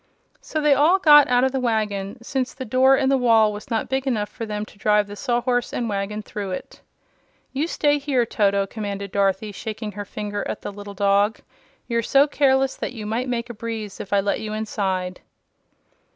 [0.39, 3.69] So they all got out of the wagon, since the door in the wall was
[3.69, 6.81] not big enough for them to drive the Sawhorse and wagon through it.
[7.53, 11.41] "You stay here, Toto!" commanded Dorothy, shaking her finger at the little dog.
[11.85, 15.21] "You're so careless that you might make a breeze if I let you inside."